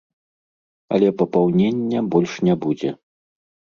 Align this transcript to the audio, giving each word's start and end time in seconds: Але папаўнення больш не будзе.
Але 0.95 1.13
папаўнення 1.21 2.05
больш 2.19 2.37
не 2.51 2.61
будзе. 2.67 2.99